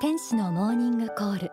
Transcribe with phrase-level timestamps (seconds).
[0.00, 1.50] 天使のモーニングコール。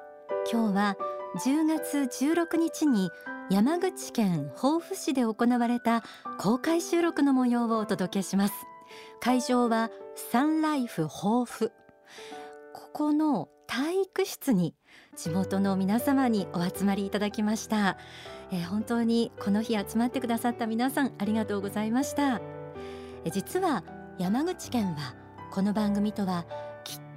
[0.51, 0.97] 今日は
[1.43, 3.09] 10月16日に
[3.49, 6.03] 山口県防府市で行われた
[6.37, 8.53] 公開収録の模様をお届けします。
[9.19, 9.89] 会場は
[10.31, 11.71] サンライフ防府。
[12.71, 14.75] ここの体育室に
[15.15, 17.97] 地元の皆様にお集まりいただきました、
[18.51, 22.41] えー、本当にこの日集まってくださった皆さんありがとうございました、
[23.25, 23.83] えー、実は
[24.19, 25.15] 山口県は
[25.51, 26.45] この番組とは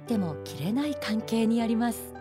[0.09, 2.15] っても切れない関係にあります。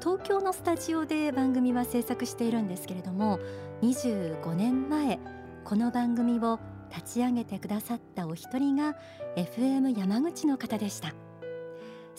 [0.00, 3.38] 東京のスタジオで番組は制作しているんですけれども
[3.82, 5.18] 25年前
[5.62, 8.96] この番組を立ち上げてくださったお一人が
[9.36, 11.12] FM 山口の方でした。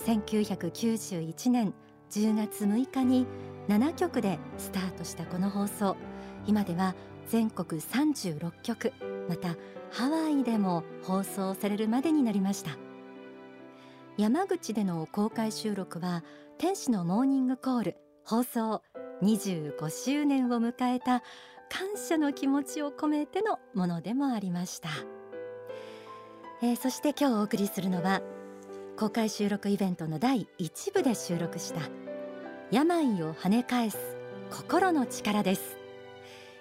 [0.05, 1.73] 1991年
[2.11, 3.25] 10月6日に
[3.69, 5.97] 7局でスタートしたこの放送。
[6.45, 6.93] 今では
[7.27, 8.93] 全国36局
[9.27, 9.55] また
[9.89, 12.90] ハワイでも放送されるまでになりました。
[14.17, 16.23] 山口での公開収録は
[16.57, 18.81] 天使のモーニングコール放送
[19.23, 21.23] 25周年を迎えた
[21.69, 24.89] 感謝の気持ちを込めてのものでもありました、
[26.61, 28.21] えー、そして今日お送りするのは
[28.97, 31.81] 公開収録イベントの第1部で収録した
[32.69, 33.97] 病を跳ね返す
[34.51, 35.77] 心の力です。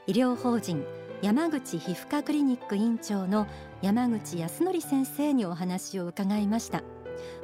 [0.06, 0.84] 医療法人
[1.22, 3.46] 山口皮膚科クリニック院長の
[3.82, 6.82] 山口康則先生にお話を伺いました。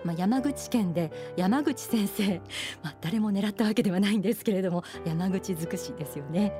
[0.04, 2.40] まあ、山口県で山口先生、
[2.82, 6.52] まあ、誰も狙ったわけではないんですけれども山口尽くしですよね。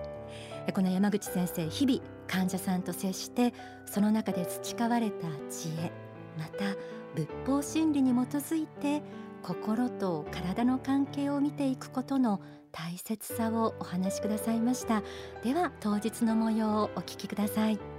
[0.75, 5.93] この山口先生日々患者さんと接してその中で培われた知恵
[6.37, 6.75] また
[7.15, 9.01] 仏法真理に基づいて
[9.43, 12.41] 心と体の関係を見ていくことの
[12.73, 15.03] 大切さをお話しくださいました。
[15.43, 17.96] では当日の模様をお聞きください。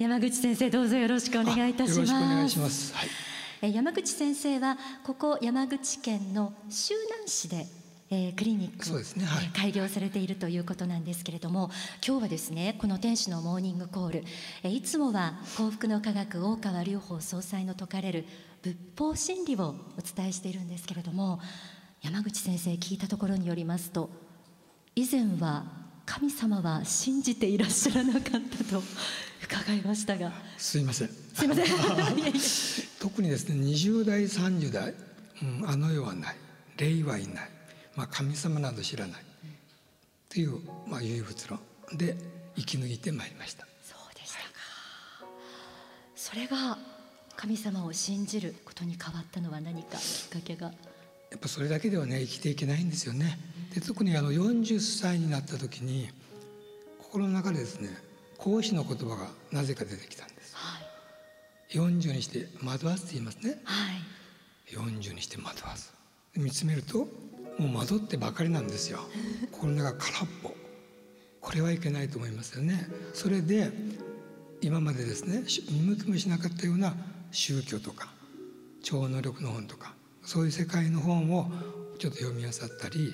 [0.00, 2.12] 山口先生どうぞよろしくお願いいたします。
[2.14, 2.94] お願いします。
[2.94, 7.66] はい、山口先生はここ山口県の周南市で
[8.12, 11.70] えー、クリニック、ねはい、開業されているということなんですけれども
[12.04, 14.24] 今日はですねこの天使のモーニングコール、
[14.64, 18.24] えー、いつもは幸福の科学大川隆法総裁の説かれる
[18.62, 21.38] 仏法真理をお伝えしているんですけれども
[22.02, 24.10] 山口先生聞いたところによりますと
[24.96, 25.79] 以前は
[26.10, 28.82] 神様は信じていらっしゃらなかったと
[29.46, 30.32] 伺いましたが。
[30.58, 31.08] すいません。
[31.08, 31.66] すいません。
[32.98, 34.92] 特にですね20代30代、
[35.40, 36.36] うん、あの世はない。
[36.78, 37.50] 霊はいない、
[37.94, 39.24] まあ、神様など知らない、
[40.28, 41.60] という、まあ、唯物論。
[41.92, 42.16] で
[42.56, 43.64] 生き抜いてまいりました。
[43.84, 44.44] そうでしたか、
[45.20, 45.30] はい、
[46.16, 46.76] それが
[47.36, 50.72] 神様を信じることに変わったのは何かきっかけが？
[51.30, 53.38] やっぱそれだけではね生きていけないんですよね。
[53.74, 56.08] で特にあの40歳になった時に
[56.98, 57.90] 心の中でですね
[58.38, 60.80] 孔子の言葉がなぜか出てきたんです、は
[61.70, 65.90] い、40にして惑わずって言いますね、はい、40にして惑わず
[66.36, 67.08] 見つめると
[67.58, 69.00] もう惑ってばかりなんですよ。
[69.52, 70.54] 心の中空っぽ。
[71.40, 72.88] これはいけないと思いますよね。
[73.12, 73.70] それで
[74.62, 76.94] 今までですね見向きもしなかったような
[77.30, 78.12] 宗教とか
[78.82, 81.50] 超能力の本とかそういう世界の本を
[81.98, 83.12] ちょっと読み漁ったり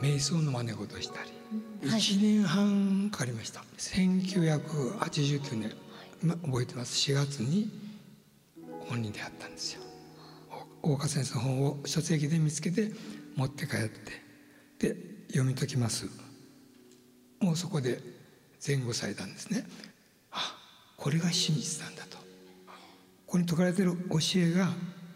[0.00, 1.30] 瞑想の真似事したり
[1.82, 5.72] 1年半かかりました、はい、1989年、
[6.22, 7.70] 今覚えてます？4月に
[8.88, 9.82] 本に出会ったんですよ。
[10.82, 12.92] 大岡先生の本を書籍で見つけて
[13.36, 14.24] 持って帰って。
[14.78, 14.96] で
[15.28, 16.06] 読み解きます。
[17.40, 18.00] もうそこで
[18.66, 19.66] 前後されたんですね。
[20.30, 20.56] あ
[20.96, 22.18] これが真実なんだと。
[22.18, 22.22] こ
[23.26, 24.72] こに説かれてる教えが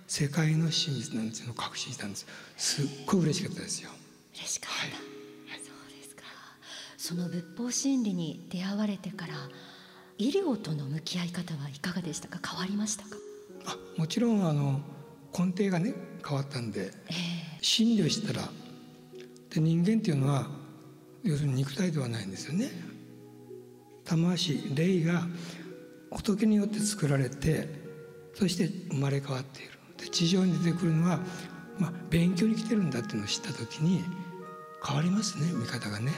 [0.06, 1.52] 世界の真実なんですよ。
[1.54, 2.26] 確信したんです。
[2.56, 3.90] すっごい嬉しかったですよ
[4.38, 4.90] 嬉しかった、はい
[7.00, 9.32] その仏法真理に出会われてから
[10.18, 12.38] 医療との向き合い方はいかがでしたか？
[12.46, 13.16] 変わりましたか？
[13.64, 14.82] あもちろんあの
[15.32, 15.94] 根底がね
[16.26, 18.48] 変わったんで、えー、真理を知ったら
[19.48, 20.48] で人間っていうのは
[21.22, 22.68] 要するに肉体ではないんですよね。
[24.04, 25.26] 魂霊が
[26.10, 27.68] 仏によって作られて
[28.34, 29.70] そして生まれ変わっている。
[29.96, 31.20] で地上に出てくるのは、
[31.78, 34.04] まあ、勉強に来てるんだっていうのを知った時に
[34.84, 36.12] 変わりますね見方がね。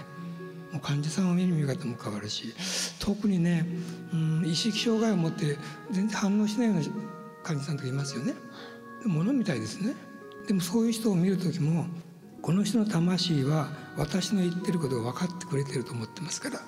[0.72, 2.54] もう患者さんを見る見方も変わるし
[3.00, 3.66] 特にね、
[4.12, 5.58] うん、意識障害を持って
[5.90, 6.82] 全然反応しないような
[7.42, 8.34] 患者さんとかいますよね。
[9.04, 9.94] ものみたいですね。
[10.46, 11.86] でもそういう人を見る時も
[12.42, 16.60] この人の魂は私の言ってることを分かってくれてると思ってますから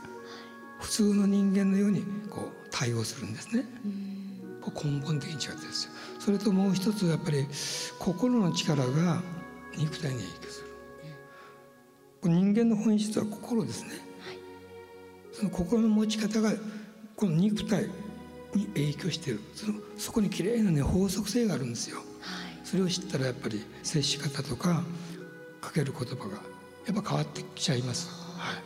[0.81, 3.65] 普通の人間のようにこう対応するんですね。
[4.85, 5.93] 根本的に違ってですよ。
[6.19, 7.47] それともう一つやっぱり
[7.99, 9.23] 心の力が
[9.77, 10.62] 肉体に影響する。
[12.33, 13.95] 人間の本質は心ですね、は
[14.33, 14.39] い、
[15.33, 16.53] その心の持ち方が
[17.17, 17.89] この肉体
[18.55, 19.41] に影響している。
[19.55, 22.05] そのそこにきれいなね法則性があるんですよ、はい、
[22.65, 24.83] それを知ったらやっぱり接し方とか
[25.61, 26.35] かける言葉が
[26.87, 28.63] やっぱ変わってきちゃいます、はい、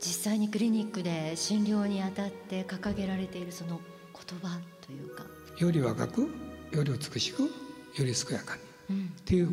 [0.00, 3.80] 実際にクリニックで診療にあたって掲げられているその
[4.12, 5.24] 言葉というか。
[5.58, 6.20] より若く
[6.72, 7.48] より美しくよ
[7.98, 9.48] り健やかに、うん、っていう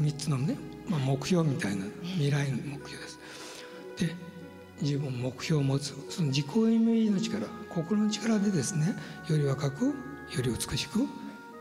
[0.00, 0.56] 3つのね、
[0.88, 3.18] まあ、目標みたいな未来の目標です。
[3.98, 4.14] で
[4.80, 8.94] 自分目標を持つその自己イメージの力心の力でですね
[9.28, 9.92] より若くよ
[10.42, 11.06] り美しくよ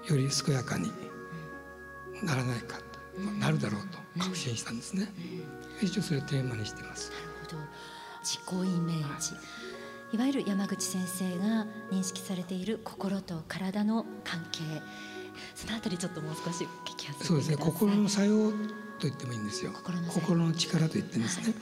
[0.09, 0.91] り健やかに
[2.23, 2.77] ならないか、
[3.39, 5.11] なるだろうと確信したんですね、
[5.81, 7.11] 一応それをテーマにしてます。
[7.11, 7.57] なるほど。
[8.23, 9.41] 自己イメージ、は
[10.13, 14.61] い、いわゆる山口先生が認識されている心と体の関係。
[15.55, 17.25] そのあたりちょっともう少し聞きやす。
[17.25, 17.57] そうですね。
[17.57, 18.55] 心の作用と
[19.01, 19.71] 言ってもいいんですよ。
[20.09, 21.53] 心の力と言ってですね、はい、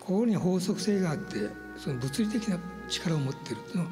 [0.00, 2.58] 心に法則性があってその物理的な
[2.88, 3.86] 力を持っているというのを、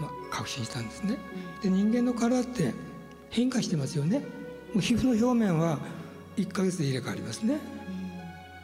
[0.00, 1.18] まあ、確信したんですね、
[1.62, 2.74] で人間の体って
[3.30, 4.18] 変化してますよね。
[4.74, 5.78] もう皮膚の表面は
[6.36, 7.60] 1か月で入れ替わりますね、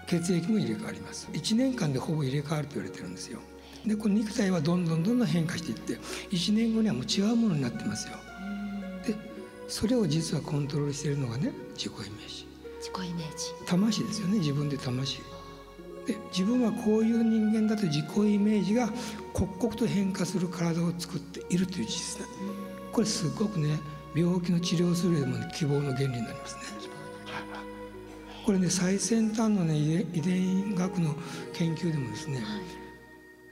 [0.06, 1.28] 血液も入れ替わります。
[1.32, 3.38] 1年間でほぼ入れ替わると言われてるんですよ。
[3.86, 5.98] でこの肉体はどんどんどんどん変化していって
[6.30, 8.16] 1年後にはもう違うものになってますよ。
[8.16, 8.27] で
[9.68, 12.46] それを実はコントロールしているのがね自己イメージ。
[12.78, 13.66] 自己イメージ。
[13.66, 15.18] 魂ですよね自分で魂
[16.06, 18.88] で自分はこういう人間だと自己イメージが
[19.34, 22.28] 刻々と変化する体を作っているという事実だ。
[22.90, 23.78] これすごくね
[24.14, 26.62] 病気の治療する上でも、ね、希望の原理になりますね。
[28.46, 29.76] これね最先端のね
[30.14, 31.14] 遺伝学の
[31.52, 32.44] 研究でもですね、はい、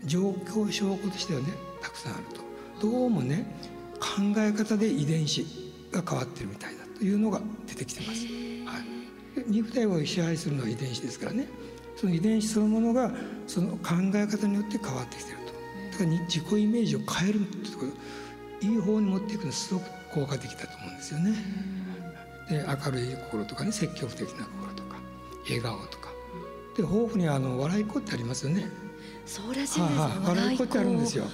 [0.07, 1.49] 状況証拠としてはね
[1.83, 2.23] たくさんある
[2.81, 2.89] と。
[2.89, 3.47] どうもね
[4.01, 5.45] 考え方で遺伝子
[6.01, 8.81] が変わってるみたいだというのが出てきてます、は
[9.41, 11.49] い、肉体を支配するのは遺伝子ですからね。
[11.97, 13.11] その遺伝子そのものが
[13.47, 15.45] その考え方によって変わってきてると。
[15.93, 17.87] だから自己イメージを変えるってこ
[18.61, 21.35] といい方に持っていくのはすごく効果的だと思うんですよね。
[22.51, 24.97] で明るい心とかね積極的な心とか
[25.45, 26.07] 笑顔とか。
[26.77, 28.69] で豊富にあの笑い子ってありますよね。
[29.25, 31.25] そうらしいです、ね、はあ、笑い子ってあるんですよ。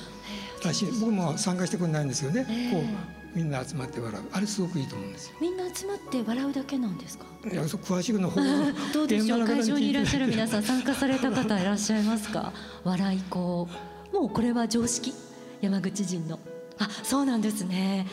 [1.00, 2.46] 僕も参加してくれないんですよね。
[2.72, 4.24] こうみんな集まって笑う。
[4.32, 5.36] あれすごくいいと思うんですよ。
[5.40, 7.24] みんな集まって笑うだけなんですか？
[7.50, 8.40] いや詳しくの方
[8.92, 9.46] どうでしょう？
[9.46, 12.52] 会場にいらっしゃる皆さん参加された方いらっしゃいますか？
[12.84, 13.68] 笑い子。
[14.12, 15.14] もうこれは常識。
[15.60, 16.38] 山口人の。
[16.78, 18.06] あそうなんですね。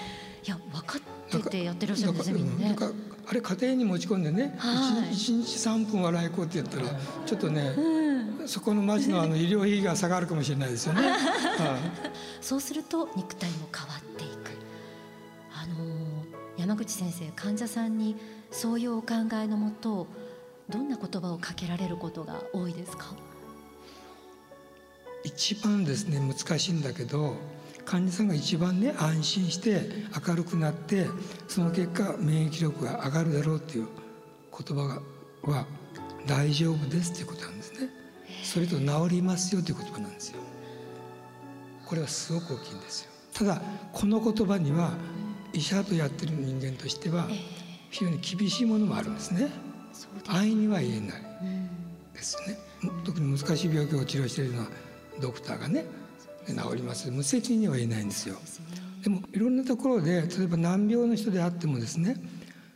[0.45, 1.01] いや分かっ
[1.42, 2.75] ててやってらっしゃるんですねね
[3.27, 4.57] あれ家庭に持ち込んでね
[5.12, 6.86] 一、日三分笑い子って言ったら
[7.25, 11.77] ちょっとね、うん、そこの町のあの医療費が下がるかもしれないですよね、 は
[12.42, 14.38] そうすると肉体も変わっていく
[16.69, 18.16] 山口先生患者さんに
[18.51, 19.07] そういうお考
[19.44, 20.06] えのもと
[20.69, 23.07] どんな言葉をかけられることが多いですか？
[25.24, 27.38] 一番ですね難しいんだけど
[27.86, 29.81] 患者さんが一番ね安心して
[30.27, 31.07] 明るくなって
[31.48, 33.88] その結果免疫力が上がるだろうっていう
[34.56, 35.01] 言葉
[35.42, 35.66] は
[36.27, 37.89] 大丈夫ですっていうことなんですね。
[38.44, 40.39] それと治りますよという言葉なんですよ。
[41.88, 43.10] これはすごく大きいんですよ。
[43.33, 43.60] ただ
[43.92, 44.92] この言葉には
[45.54, 47.28] 医者とやってる人間としては
[47.90, 49.50] 非常に厳しいものもあるんですね。
[50.28, 51.22] 安易には言えない。
[52.13, 52.57] ですね。
[53.04, 54.69] 特に難しい病気を治療しているような
[55.22, 55.86] ドクターがね
[56.47, 57.09] 治ります。
[57.12, 58.35] 無責任には言えないんですよ。
[59.04, 62.18] でもいろんなところで例えば難病の人であってもですね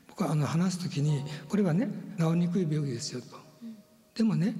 [0.07, 3.37] 僕はあの話す時にこれはね治りにくい病気ですよと。
[4.15, 4.55] でもね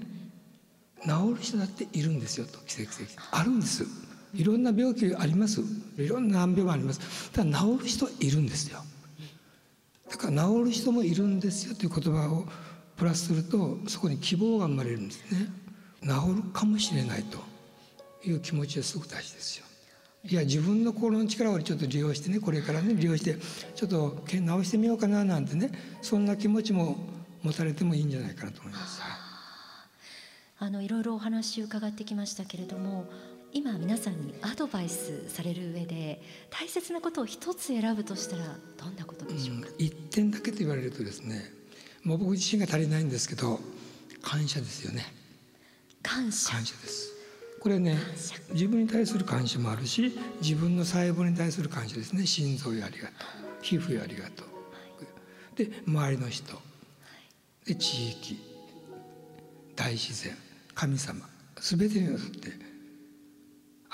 [1.04, 3.86] 治る人だっているんですよと奇跡的あるんです
[4.34, 5.62] いろんな病気あります。
[5.98, 7.32] いろんな難病もあります。
[7.32, 8.80] ただ治る人いるんですよ。
[10.10, 11.76] だから治る人もいるんですよ。
[11.76, 12.46] という言葉を
[12.96, 15.48] プラスするとそこに希望が生まれるんですね。
[16.02, 17.54] 治るかもしれないと。
[18.26, 19.66] いう気持ちはすごく大事ですよ。
[20.26, 23.36] いや自分の心の力をちょっと利用してねこれからね利用して
[23.76, 25.70] ちょっと直してみようかななんてね
[26.02, 26.96] そんな気持ちも
[27.42, 29.02] 持たれてもいいんじゃないかなと思います。
[30.60, 33.06] あのいろいろお話伺ってきましたけれども
[33.54, 38.44] 今皆さんにアドバイスされる上で大切なことを一つ選ぶとしたら
[38.78, 41.52] どんなことでしょうか、うん、一点だけと言われるとですね
[42.04, 43.60] もう僕自身が足りないんですけど
[44.24, 45.06] 感謝ですよね。
[46.02, 46.54] 感謝。
[46.54, 47.14] 感謝です。
[47.60, 47.98] これね
[48.52, 52.26] 自分に対する感謝もあるし自分の細胞に対する感謝ですね。
[52.26, 53.18] 心臓よありがとう。
[53.62, 54.48] 皮膚よありがとう。
[55.56, 56.58] で周りの人。
[57.66, 58.40] で地域。
[59.76, 60.36] 大自然。
[60.74, 61.26] 神様。
[61.62, 62.73] 全てにわたって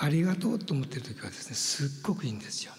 [0.02, 2.72] ありがとうと思ってる時はですねすっごくいいんですよ。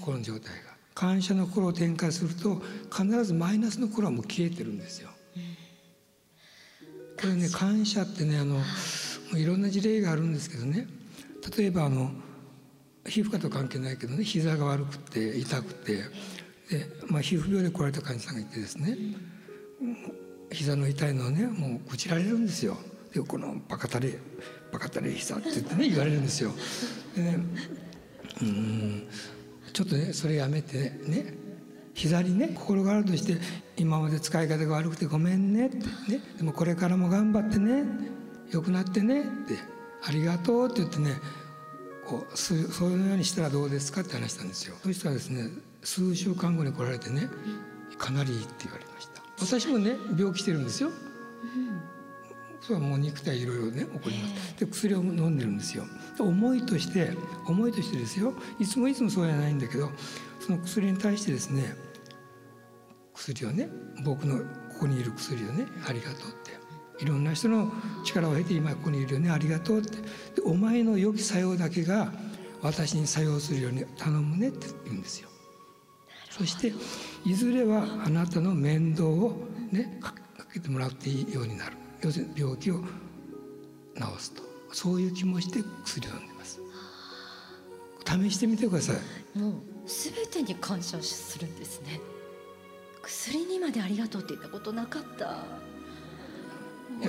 [0.00, 0.72] 心の状態が。
[0.94, 5.10] 感謝の心を展開すると必ずマイナスの心はもう消えてるんですよ。
[7.20, 8.60] これね感謝ってねあの
[9.34, 10.88] いろんな事例があるんですけどね。
[11.56, 12.10] 例えばあの
[13.06, 16.02] 皮膚科と関係ないけどね膝が悪くて痛くて。
[16.68, 18.96] で、まあ、皮膚病で来られた患者さんがいてですね。
[20.50, 22.76] 膝の痛いのをねもう愚痴られるんですよ。
[23.14, 24.18] でこのバカたれ。
[24.72, 26.52] バカたれ膝って言ってね言われるんですよ。
[27.14, 27.38] でね
[28.40, 29.06] うん
[29.72, 31.34] ちょっとねそれやめてね
[31.94, 33.36] 膝にね心があるとして
[33.76, 35.84] 今まで使い方が悪くてごめんねってね
[36.38, 37.84] でもこれからも頑張ってね
[38.50, 39.56] 良くなってねって
[40.04, 41.16] ありがとうって言ってね
[42.06, 42.58] こうそう
[42.90, 44.74] いうようにしたらどうですかって話したんですよ。
[44.82, 45.48] そしたらですね
[45.82, 47.28] 数週間後に来られてね
[47.98, 49.22] かなりいいって言われました。
[49.38, 50.90] 私もね病気してるんですよ、
[52.62, 54.58] それはもう肉体いろいろね起こります。
[54.58, 55.84] で薬を飲んでるんですよ。
[56.18, 57.10] 思いとして
[57.46, 58.34] 思いとしてですよ。
[58.60, 59.90] いつもいつもそうじゃないんだけど
[60.38, 61.74] その薬に対してですね
[63.14, 63.68] 薬をね
[64.04, 64.44] 僕のこ
[64.80, 66.62] こにいる薬をねありがとうって。
[67.00, 67.72] いろんな人の
[68.04, 69.98] 力を経て今ここにいるよねありがとうって。
[70.44, 72.12] お前の良き作用だけが
[72.60, 75.28] 私に作用するように頼むねって言うんですよ。
[76.30, 76.72] そして
[77.26, 79.36] いずれはあなたの面倒を
[79.72, 80.14] ねか
[80.52, 82.84] けてもらっていいようになる要するに病気を治
[84.18, 84.42] すと。
[84.72, 86.60] そういう気持ちで薬を飲んでます。
[88.04, 89.38] 試してみてください。
[89.38, 89.52] もう
[89.86, 92.00] 全てに感謝するんですね。
[93.02, 95.36] 薬にまでありがとうって言ったことなかった。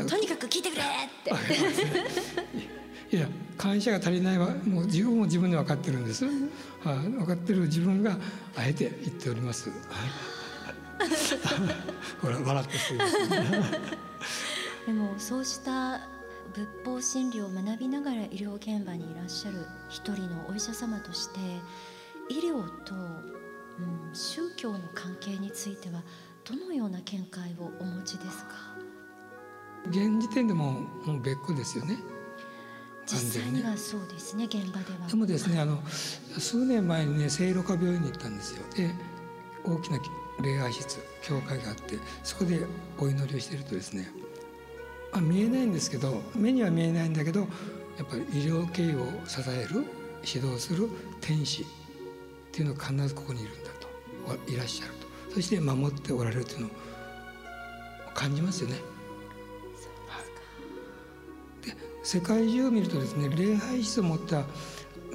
[0.07, 0.85] とにかく聞いてくれっ
[1.23, 1.31] て。
[3.15, 6.31] いや感謝が足りないはもう自分も自分で分かってるんです、は
[6.85, 8.17] あ、分かってる自分が
[8.55, 9.69] あえて言っております。
[12.21, 12.93] ほら笑ってす
[14.85, 16.01] でもそうした
[16.53, 21.39] 仏法真理を学びながら医療現場にいらっしゃる一人のお医者様として
[22.29, 26.03] 医療と、うん、宗教の関係については
[26.43, 28.51] どのような見解をお持ちですか？
[29.89, 31.97] 現時点でももう別個ですよね。
[33.05, 35.07] 実際にはそうですね、ね、現場では。
[35.07, 38.63] でもですねあの数年前にね聖路加病院に行ったんですよ。
[38.75, 38.93] で
[39.65, 39.99] 大きな
[40.41, 42.65] 礼拝室教会があってそこで
[42.97, 44.09] お祈りをしているとですね
[45.13, 47.45] あ見えないんですけど目には見えないんだけどや
[48.03, 49.85] っぱり医療経営を支える
[50.25, 50.89] 指導する
[51.21, 51.65] 天使っ
[52.51, 53.69] ていうのが必ずここにいるんだ
[54.45, 56.69] といらっしゃるとそして守っておられるというのを
[58.13, 58.75] 感じますよね。
[61.63, 64.43] で世界中を見るとですね礼拝室を持った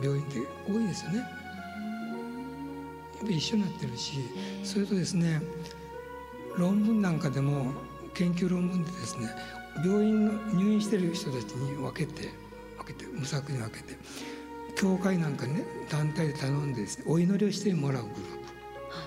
[0.03, 0.39] 病院って
[0.69, 1.19] 多いですよね。
[1.19, 1.27] やっ
[3.23, 4.19] ぱり一緒になってるし
[4.63, 5.43] それとですね
[6.57, 7.73] 論文なんかでも
[8.15, 9.29] 研究論文でですね
[9.85, 12.29] 病院の入院してる人たちに分けて
[12.79, 13.97] 分けて無作に分けて
[14.77, 18.23] 教会なんかにね団体で頼んでですねお祈りをしてもらうグループ、
[18.91, 19.05] は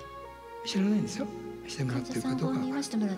[0.65, 1.27] い、知らないんですよ。
[1.67, 2.59] してもらってるかどうか。
[2.59, 3.11] 患者さんはい、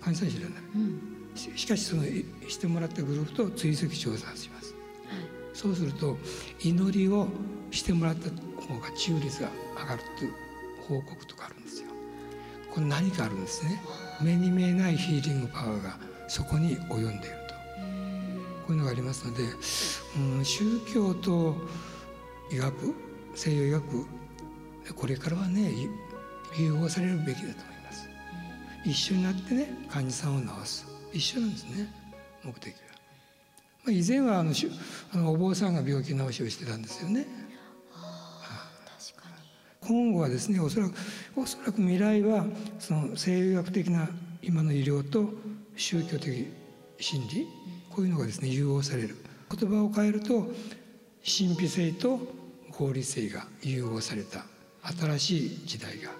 [0.00, 2.02] 患者さん知らない、うん、しかしその
[2.48, 5.22] してもらったグループと追跡調査します、はい、
[5.54, 6.16] そうすると
[6.60, 7.28] 祈りを
[7.70, 8.30] してもらった
[8.60, 10.32] 方が治癒率が上がるという
[10.88, 11.88] 報告とかあるんですよ。
[12.72, 13.80] これ何かあるんですね。
[14.20, 17.54] 目に見えないヒーリングパワーがそこに及んでいると。
[18.66, 19.44] こういうのがありますので、
[20.16, 21.56] うん、宗教と
[22.52, 22.94] 医学
[23.34, 24.06] 西洋医学
[24.94, 25.72] これからはね
[26.58, 27.54] 融合されるべきだと思い
[27.84, 28.08] ます。
[28.84, 30.86] 一緒になってね患者さんを治す。
[31.12, 31.92] 一緒なんですね
[32.44, 32.80] 目的は、
[33.84, 34.52] まあ、以前はあの
[35.12, 37.26] あのお坊さんが病気治しをしてたんですよね。
[39.80, 40.94] 今後はですねおそらく
[41.34, 42.44] おそらく未来は
[42.78, 44.10] その西洋医学的な
[44.42, 45.30] 今の医療と
[45.78, 46.46] 宗教的
[46.98, 47.46] 真理
[47.88, 49.16] こういうのがですね融合される
[49.48, 50.48] 言葉を変えると
[51.24, 52.18] 神秘性と
[52.70, 54.44] 合理性が融合された
[54.82, 56.10] 新しい時代が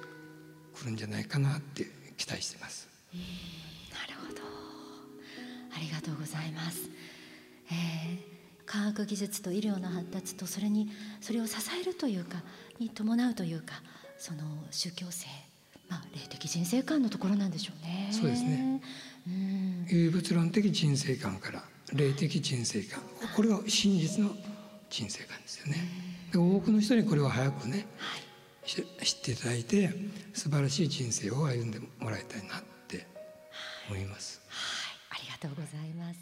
[0.75, 1.87] 来るんじゃないかなって
[2.17, 2.89] 期待しています。
[3.93, 4.41] なるほど
[5.77, 6.91] ありがとうございます、
[7.71, 8.19] えー、
[8.67, 12.43] 科学技術と医療の発達とそれにそれを支えるというか
[12.79, 13.75] に伴うというか
[14.19, 15.27] その宗教性
[15.89, 18.09] まあ、霊的人生観のところなんでしょうね。
[18.13, 18.81] そうですね。
[19.91, 23.03] 有物論的人生観から霊的人生観、
[23.35, 24.31] これが真実の
[24.91, 25.77] 人生観ですよね。
[26.35, 29.91] 多くの人にこれを早くね、はい、知っていただいて
[30.35, 33.07] 素晴らしい人生を歩んでもらいたいなって
[33.89, 34.43] 思います。
[34.49, 36.21] はい、ありがとうございます。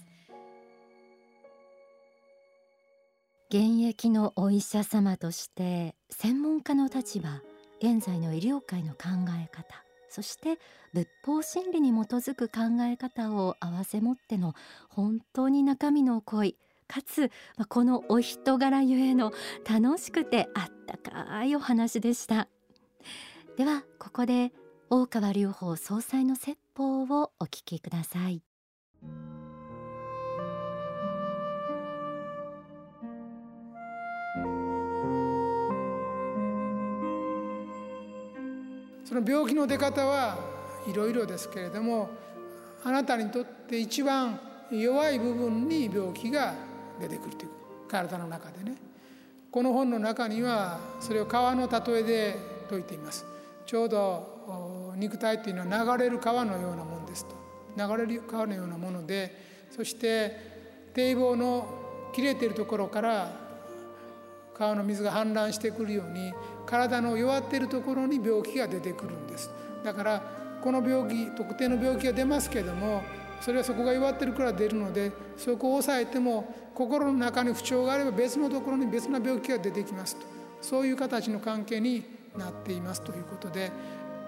[3.49, 7.41] 現役のお医者様として専門家の立場
[7.81, 9.09] 現在の医療界の考
[9.41, 9.86] え方
[10.17, 10.59] そして
[10.95, 14.55] 仏法真理に基づく考え方を併せ持っての
[14.89, 16.57] 本当に中身の濃い
[16.89, 17.31] かつ
[17.69, 19.31] このお人柄ゆえの
[19.71, 22.49] 楽しくてあったかいお話でした。
[23.59, 24.53] ではここで
[24.89, 28.41] 大川隆法総裁の説法をお聞きください。
[39.17, 40.37] その病気の出方は
[40.87, 42.11] いろいろですけれども
[42.85, 44.39] あなたにとって一番
[44.71, 46.53] 弱い部分に病気が
[47.01, 47.51] 出てくるという
[47.89, 48.77] 体の中でね。
[49.51, 52.37] この本の中にはそれを川の例えで
[52.69, 53.25] 説いています。
[53.65, 57.35] ちょうど肉体というのは流れる川のようなものですと。
[57.75, 59.35] 流れる川のようなもので
[59.71, 63.46] そして堤防の切れているところから
[64.57, 66.33] 川の水が氾濫してくるように
[66.65, 69.51] 体の弱っているところに病気が出てくるんです。
[69.85, 70.23] だから
[70.63, 73.03] この病気特定の病気が出ますけども
[73.41, 80.27] それはそこが弱ってるから出るのでそこを抑えても心の中に不調があれば別のところに別な病気が出てきますと。
[80.63, 82.03] そういう形の関係に
[82.37, 83.03] なっています。
[83.03, 83.71] ということで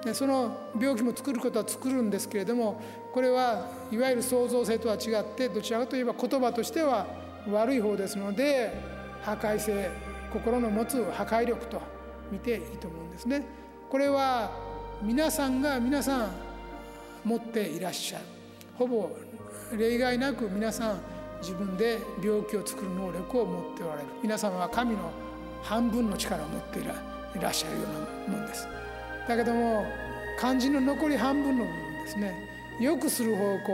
[0.05, 2.81] でその病気も作ることは作るんですけれども
[3.13, 7.07] これはいわゆる創造性とは違ってどちらかといえば言葉としては
[7.51, 8.81] 悪い方ですので
[9.23, 9.91] 破壊性
[10.33, 11.81] 心の持つ破壊力と
[12.31, 13.43] 見ていいと思うんですね。
[13.89, 14.51] これは
[15.03, 16.31] 皆さんが皆さん
[17.25, 18.25] 持っていらっしゃる。
[18.77, 19.11] ほぼ
[19.77, 21.01] 例外なく皆さん
[21.41, 24.09] 自分で病気を作る能力を持っておられる。
[24.23, 25.11] 皆様は神の
[25.63, 27.85] 半分の力を持っていらっしゃるよ
[28.29, 28.69] うなもんです。
[29.27, 29.85] だけども
[30.39, 32.49] 肝心の残り半分の部分ですね。
[32.81, 33.73] よくする方向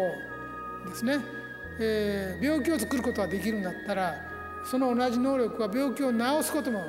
[0.89, 1.19] ですね、
[1.79, 4.34] えー、病気を作ることができるんだったら
[4.65, 6.85] その同じ能力は病気を治すことも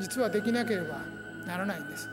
[0.00, 0.98] 実はできなければ
[1.46, 2.08] ならないんです。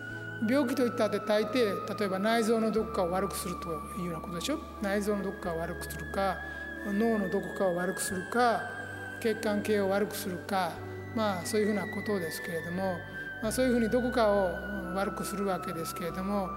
[0.47, 4.57] 病気といったって大抵例えば内臓のどこかを悪くするというようなことでしょ？
[4.81, 6.37] 内臓のどこかを悪くするか
[6.87, 8.61] 脳のどこかを悪くするか
[9.19, 10.71] 血管系を悪くするか
[11.15, 12.97] まあそういうふうなことですけれども、
[13.43, 14.49] まあ、そういうふうにどこかを
[14.95, 16.49] 悪くするわけですけれども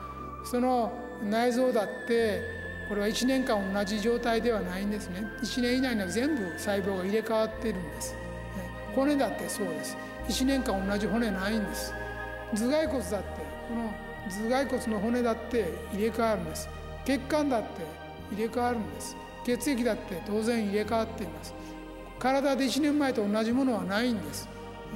[0.46, 0.90] その
[1.22, 2.40] 内臓だって
[2.88, 5.26] これは1年間同じ状態ではないんですね。
[5.42, 8.14] 1年以内には全部細胞が入れ替わっているんです。
[8.94, 9.96] 骨だってそうです。
[10.28, 11.92] 1年間同じ骨ないんです。
[12.54, 13.26] 頭蓋骨だって
[13.68, 13.92] この
[14.28, 16.68] 頭蓋骨の骨だって入れ替わるんです。
[17.04, 17.68] 血管だって
[18.32, 19.16] 入れ替わるんです。
[19.44, 21.54] 血液だって当然入れ替わっています。
[22.18, 24.48] 体で1年前と同じものはないんです。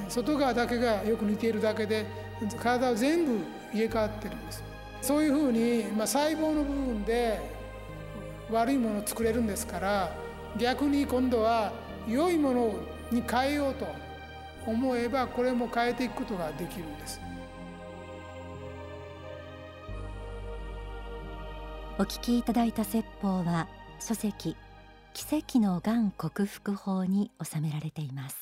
[0.09, 2.07] 外側だけがよく似ているだけで
[2.61, 3.39] 体は全部
[3.73, 4.63] 入れ替わってるんです。
[5.03, 7.41] そういうふうに、まあ、細胞の部分で
[8.51, 10.11] 悪いものを作れるんですから
[10.59, 11.73] 逆に今度は
[12.09, 12.75] 良いもの
[13.11, 13.87] に変えようと
[14.67, 17.21] 思えばこれも変えていくことができるんです。
[21.99, 23.67] お聞きいただいた説法は
[23.99, 24.57] 書籍
[25.15, 28.37] 奇跡のがん克服法に収められています。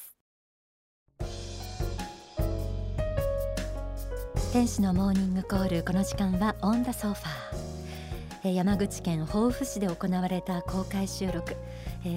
[4.53, 8.53] 天使のモーニングコールこの時間はオンダソファー。
[8.53, 11.57] 山口県防府市で行われた公開収録。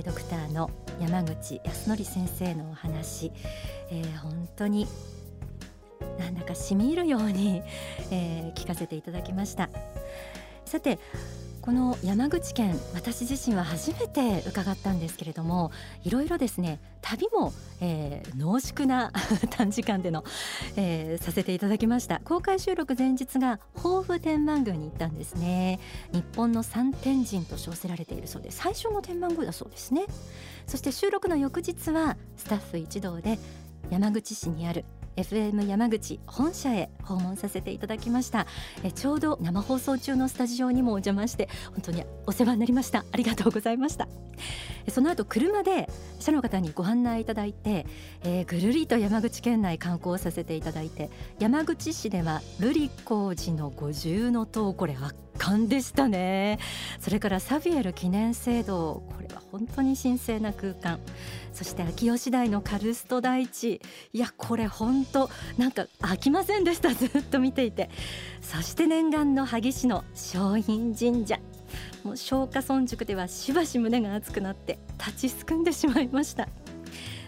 [0.05, 3.31] ドクターの山口康則先生のお話、
[3.89, 4.87] えー、本当に
[6.17, 7.61] なんだかしみ入るように、
[8.11, 9.69] えー、聞かせていただきました。
[10.65, 10.99] さて
[11.69, 15.71] この山口県私自身は初めて伺ったんですけれども
[16.03, 19.11] いろいろですね旅も、えー、濃縮な
[19.55, 20.23] 短時間での、
[20.77, 22.21] えー、させていただきました。
[22.21, 25.79] 公開収録前日が豊富天満宮に行ったんですね。
[26.11, 30.07] 日本の三天神と称せられているそうで最初の天満宮だそうですね。
[30.65, 33.37] そして収録の翌日はスタッフ一同で
[33.91, 34.85] 山口市にある
[35.19, 38.47] FM 山口本社へ訪問させていただきました。
[38.83, 43.03] えちょうど生放送中のスタジオにもお邪魔して本当にお世話になりました。
[43.11, 44.07] ありがとうございました。
[44.89, 47.85] その後車で社の方にご案内いただいて、
[48.23, 56.59] えー、ぐるりと山口県内観光させていただいて山口市では瑠璃光寺の五重の塔これ圧巻でしたね。
[56.99, 60.99] それからサビエル記念聖堂これは本当に神聖な空間。
[61.53, 63.81] そして秋吉台のカルスト大地。
[64.13, 66.93] いやこれ本当なんか飽きませんでした。
[66.93, 67.89] ずっと見ていて。
[68.41, 71.39] そして念願の萩市の松陰神社。
[72.03, 76.47] もう松下村塾ではしばし胸が熱くなって立ちすくんでしまいました。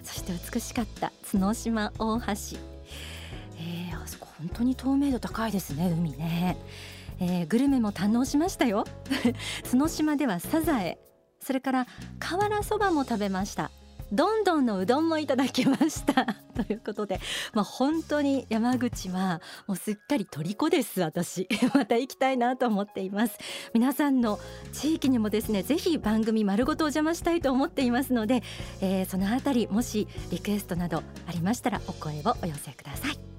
[0.04, 2.26] そして美しかった角島大橋。
[3.58, 6.58] えー、あそこ本当に透明度高いですね海ね。
[7.22, 8.84] えー、グルメも堪能しましたよ。
[9.72, 11.00] 角島ではサザエ
[11.40, 11.88] それから
[12.20, 13.72] 瓦そばも食べました。
[14.12, 16.26] どんどんのうどんもいただきました。
[16.54, 17.22] ということで、
[17.54, 21.00] まあ、本当に山口はもうすっかり虜です。
[21.02, 21.48] 私。
[21.74, 23.38] また行きたいなと思っています。
[23.74, 24.38] 皆さんの
[24.74, 28.44] 地域にもですねぜひ番組丸ごとお邪魔したいと思っていますので、
[28.82, 33.31] えー、そのあたりもしリクエストなどありましたらお声をお寄せください。